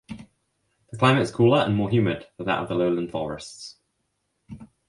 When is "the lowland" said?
2.69-3.11